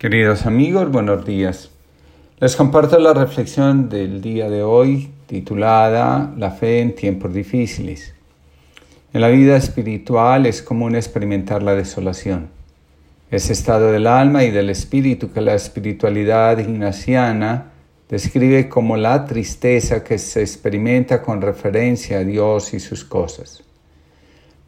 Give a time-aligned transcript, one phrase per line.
[0.00, 1.68] Queridos amigos, buenos días.
[2.38, 8.14] Les comparto la reflexión del día de hoy titulada La fe en tiempos difíciles.
[9.12, 12.48] En la vida espiritual es común experimentar la desolación.
[13.30, 17.72] Ese estado del alma y del espíritu que la espiritualidad ignaciana
[18.08, 23.62] describe como la tristeza que se experimenta con referencia a Dios y sus cosas.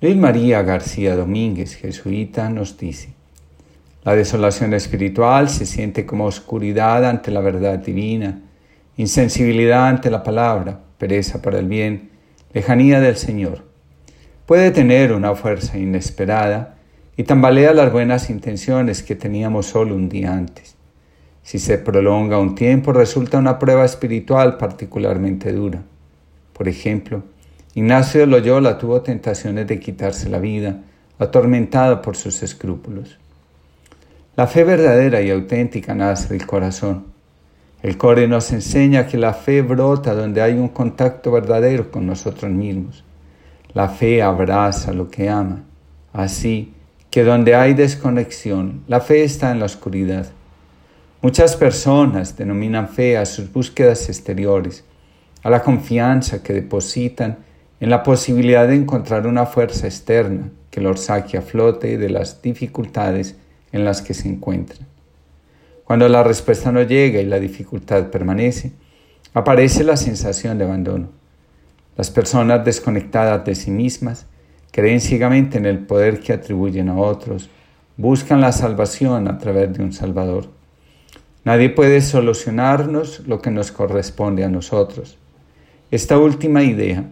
[0.03, 3.14] Luis María García Domínguez, jesuita, nos dice,
[4.05, 8.40] la desolación espiritual se siente como oscuridad ante la verdad divina,
[8.96, 12.11] insensibilidad ante la palabra, pereza para el bien,
[12.53, 13.64] lejanía del Señor.
[14.46, 16.79] Puede tener una fuerza inesperada
[17.17, 20.75] y tambalea las buenas intenciones que teníamos solo un día antes.
[21.45, 25.82] Si se prolonga un tiempo, resulta una prueba espiritual particularmente dura.
[26.53, 27.23] Por ejemplo,
[27.75, 30.82] Ignacio de Loyola tuvo tentaciones de quitarse la vida,
[31.18, 33.19] atormentado por sus escrúpulos.
[34.34, 37.05] La fe verdadera y auténtica nace del corazón.
[37.83, 42.51] El core nos enseña que la fe brota donde hay un contacto verdadero con nosotros
[42.51, 43.05] mismos.
[43.75, 45.65] La fe abraza lo que ama.
[46.15, 46.73] Así
[47.11, 50.29] que donde hay desconexión, la fe está en la oscuridad.
[51.21, 54.83] Muchas personas denominan fe a sus búsquedas exteriores,
[55.43, 57.41] a la confianza que depositan
[57.81, 62.41] en la posibilidad de encontrar una fuerza externa que los saque a flote de las
[62.41, 63.37] dificultades
[63.73, 64.87] en las que se encuentran.
[65.84, 68.73] Cuando la respuesta no llega y la dificultad permanece,
[69.34, 71.09] aparece la sensación de abandono.
[71.97, 74.27] Las personas desconectadas de sí mismas
[74.70, 77.50] creen ciegamente en el poder que atribuyen a otros,
[77.97, 80.47] buscan la salvación a través de un Salvador.
[81.45, 85.19] Nadie puede solucionarnos lo que nos corresponde a nosotros.
[85.91, 87.05] Esta última idea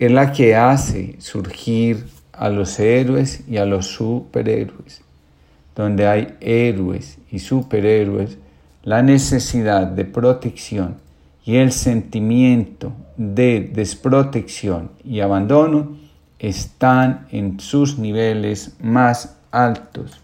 [0.00, 5.03] es la que hace surgir a los héroes y a los superhéroes
[5.74, 8.38] donde hay héroes y superhéroes,
[8.82, 10.96] la necesidad de protección
[11.44, 15.96] y el sentimiento de desprotección y abandono
[16.38, 20.20] están en sus niveles más altos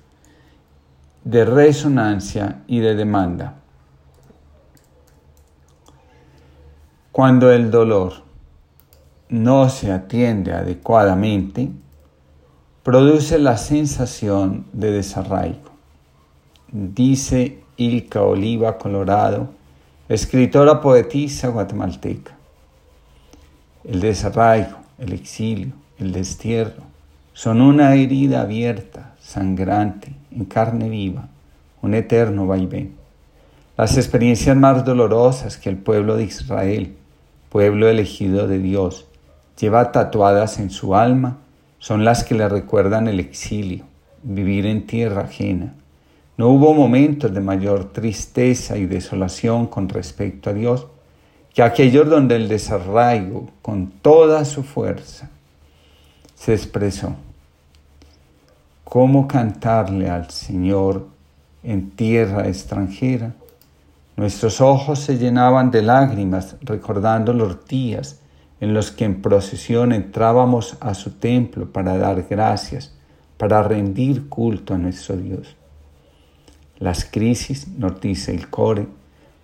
[1.24, 3.54] de resonancia y de demanda.
[7.12, 8.12] Cuando el dolor
[9.28, 11.70] no se atiende adecuadamente,
[12.82, 15.70] produce la sensación de desarraigo.
[16.72, 19.50] Dice Ilka Oliva Colorado,
[20.08, 22.36] escritora poetisa guatemalteca.
[23.84, 26.82] El desarraigo, el exilio, el destierro
[27.34, 31.28] son una herida abierta, sangrante, en carne viva,
[31.82, 32.94] un eterno vaivén.
[33.76, 36.96] Las experiencias más dolorosas que el pueblo de Israel,
[37.50, 39.06] pueblo elegido de Dios,
[39.58, 41.38] lleva tatuadas en su alma
[41.80, 43.84] son las que le recuerdan el exilio,
[44.22, 45.74] vivir en tierra ajena.
[46.36, 50.86] No hubo momentos de mayor tristeza y desolación con respecto a Dios
[51.52, 55.30] que aquellos donde el desarraigo con toda su fuerza
[56.36, 57.16] se expresó.
[58.84, 61.06] ¿Cómo cantarle al Señor
[61.62, 63.32] en tierra extranjera?
[64.16, 68.20] Nuestros ojos se llenaban de lágrimas recordando los días
[68.60, 72.94] en los que en procesión entrábamos a su templo para dar gracias,
[73.38, 75.56] para rendir culto a nuestro Dios.
[76.78, 78.86] Las crisis, nos dice el core,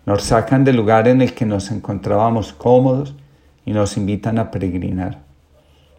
[0.04, 3.14] nos sacan del lugar en el que nos encontrábamos cómodos
[3.64, 5.24] y nos invitan a peregrinar.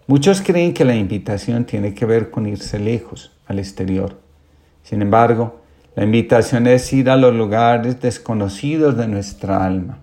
[0.05, 4.19] Muchos creen que la invitación tiene que ver con irse lejos, al exterior.
[4.83, 5.61] Sin embargo,
[5.95, 9.99] la invitación es ir a los lugares desconocidos de nuestra alma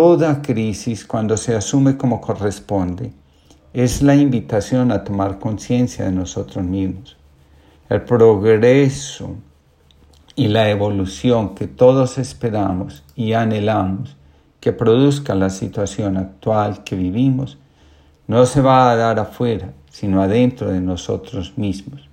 [0.00, 3.10] Toda crisis, cuando se asume como corresponde,
[3.72, 7.16] es la invitación a tomar conciencia de nosotros mismos.
[7.88, 9.34] El progreso
[10.36, 14.16] y la evolución que todos esperamos y anhelamos
[14.60, 17.58] que produzca la situación actual que vivimos,
[18.28, 22.08] no se va a dar afuera, sino adentro de nosotros mismos.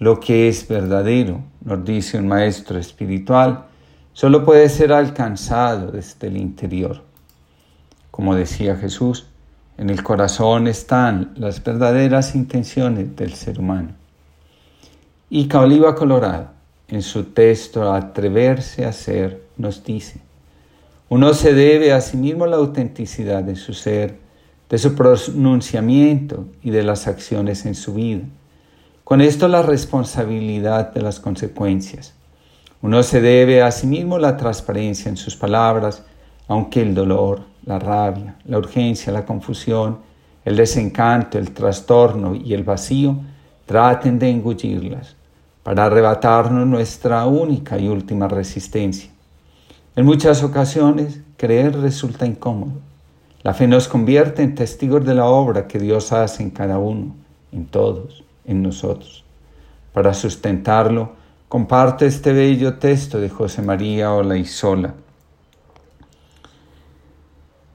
[0.00, 3.66] Lo que es verdadero, nos dice un maestro espiritual,
[4.16, 7.02] solo puede ser alcanzado desde el interior.
[8.10, 9.26] Como decía Jesús,
[9.76, 13.90] en el corazón están las verdaderas intenciones del ser humano.
[15.28, 16.48] Y Caoliva Colorado,
[16.88, 20.18] en su texto Atreverse a ser, nos dice,
[21.10, 24.16] uno se debe a sí mismo la autenticidad de su ser,
[24.70, 28.22] de su pronunciamiento y de las acciones en su vida.
[29.04, 32.15] Con esto la responsabilidad de las consecuencias.
[32.82, 36.04] Uno se debe a sí mismo la transparencia en sus palabras,
[36.48, 39.98] aunque el dolor, la rabia, la urgencia, la confusión,
[40.44, 43.16] el desencanto, el trastorno y el vacío
[43.66, 45.16] traten de engullirlas,
[45.64, 49.10] para arrebatarnos nuestra única y última resistencia.
[49.96, 52.74] En muchas ocasiones, creer resulta incómodo.
[53.42, 57.16] La fe nos convierte en testigos de la obra que Dios hace en cada uno,
[57.50, 59.24] en todos, en nosotros.
[59.92, 61.12] Para sustentarlo,
[61.48, 64.94] comparte este bello texto de José María Olaizola.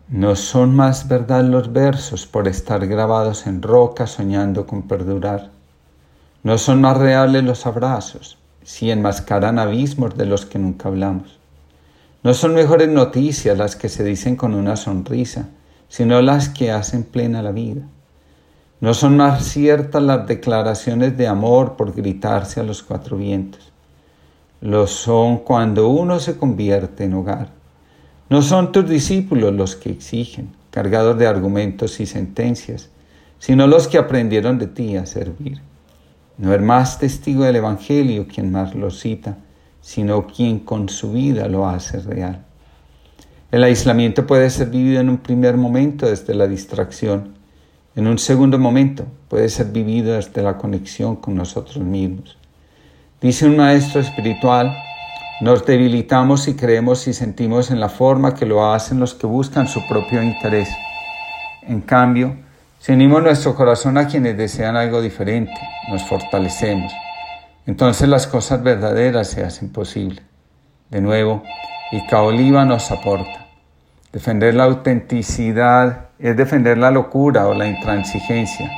[0.09, 5.51] No son más verdad los versos por estar grabados en roca soñando con perdurar.
[6.43, 11.39] No son más reales los abrazos si enmascaran abismos de los que nunca hablamos.
[12.23, 15.47] No son mejores noticias las que se dicen con una sonrisa,
[15.87, 17.83] sino las que hacen plena la vida.
[18.81, 23.71] No son más ciertas las declaraciones de amor por gritarse a los cuatro vientos.
[24.59, 27.61] Lo son cuando uno se convierte en hogar
[28.31, 32.89] no son tus discípulos los que exigen, cargados de argumentos y sentencias,
[33.39, 35.59] sino los que aprendieron de ti a servir.
[36.37, 39.35] No es más testigo del Evangelio quien más lo cita,
[39.81, 42.45] sino quien con su vida lo hace real.
[43.51, 47.33] El aislamiento puede ser vivido en un primer momento desde la distracción,
[47.95, 52.37] en un segundo momento puede ser vivido desde la conexión con nosotros mismos.
[53.19, 54.75] Dice un maestro espiritual,
[55.41, 59.67] nos debilitamos y creemos y sentimos en la forma que lo hacen los que buscan
[59.67, 60.69] su propio interés.
[61.63, 62.35] En cambio,
[62.79, 65.53] si unimos nuestro corazón a quienes desean algo diferente,
[65.89, 66.91] nos fortalecemos.
[67.67, 70.23] Entonces las cosas verdaderas se hacen posibles.
[70.89, 71.43] De nuevo,
[71.91, 73.40] Ica Oliva nos aporta.
[74.11, 78.69] Defender la autenticidad es defender la locura o la intransigencia.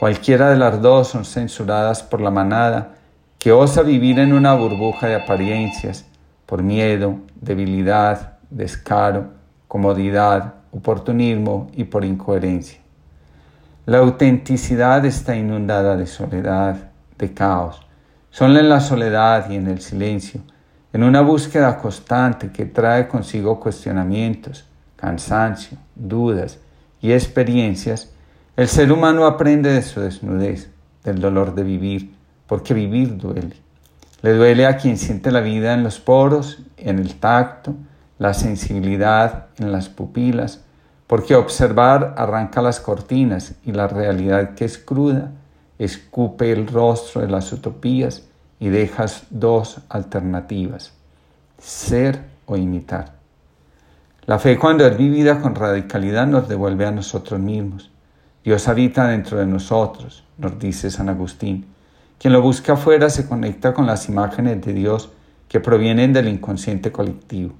[0.00, 2.94] Cualquiera de las dos son censuradas por la manada
[3.38, 6.06] que osa vivir en una burbuja de apariencias
[6.46, 9.26] por miedo, debilidad, descaro,
[9.68, 12.80] comodidad, oportunismo y por incoherencia.
[13.84, 17.86] La autenticidad está inundada de soledad, de caos.
[18.30, 20.40] Solo en la soledad y en el silencio,
[20.92, 24.66] en una búsqueda constante que trae consigo cuestionamientos,
[24.96, 26.58] cansancio, dudas
[27.00, 28.12] y experiencias,
[28.56, 30.70] el ser humano aprende de su desnudez,
[31.02, 32.14] del dolor de vivir,
[32.46, 33.56] porque vivir duele.
[34.20, 37.74] Le duele a quien siente la vida en los poros, en el tacto,
[38.18, 40.60] la sensibilidad en las pupilas,
[41.06, 45.32] porque observar arranca las cortinas y la realidad que es cruda
[45.78, 48.22] escupe el rostro de las utopías
[48.62, 50.92] y dejas dos alternativas,
[51.58, 53.14] ser o imitar.
[54.24, 57.90] La fe cuando es vivida con radicalidad nos devuelve a nosotros mismos.
[58.44, 61.66] Dios habita dentro de nosotros, nos dice San Agustín.
[62.20, 65.10] Quien lo busca afuera se conecta con las imágenes de Dios
[65.48, 67.54] que provienen del inconsciente colectivo.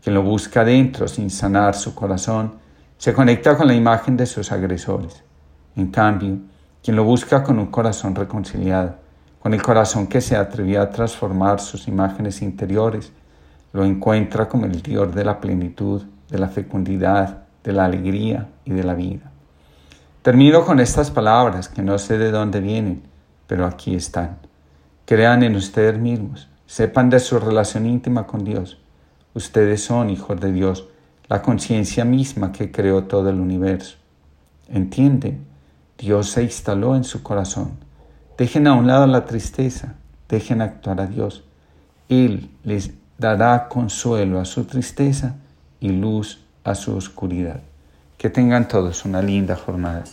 [0.00, 2.52] Quien lo busca adentro sin sanar su corazón
[2.98, 5.24] se conecta con la imagen de sus agresores.
[5.74, 6.38] En cambio,
[6.84, 9.05] quien lo busca con un corazón reconciliado,
[9.46, 13.12] con el corazón que se atrevió a transformar sus imágenes interiores,
[13.72, 18.72] lo encuentra como el Dios de la plenitud, de la fecundidad, de la alegría y
[18.72, 19.30] de la vida.
[20.22, 23.04] Termino con estas palabras que no sé de dónde vienen,
[23.46, 24.38] pero aquí están.
[25.04, 28.80] Crean en ustedes mismos, sepan de su relación íntima con Dios.
[29.32, 30.88] Ustedes son hijos de Dios,
[31.28, 33.96] la conciencia misma que creó todo el universo.
[34.68, 35.46] ¿Entienden?
[35.96, 37.85] Dios se instaló en su corazón.
[38.38, 39.94] Dejen a un lado la tristeza,
[40.28, 41.44] dejen actuar a Dios.
[42.08, 45.36] Él les dará consuelo a su tristeza
[45.80, 47.60] y luz a su oscuridad.
[48.18, 50.04] Que tengan todos una linda jornada.